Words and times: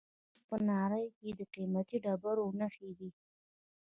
د 0.03 0.03
کونړ 0.03 0.43
په 0.49 0.55
ناړۍ 0.69 1.05
کې 1.17 1.29
د 1.39 1.41
قیمتي 1.53 1.97
ډبرو 2.05 2.45
نښې 2.59 2.89
دي. 2.99 3.09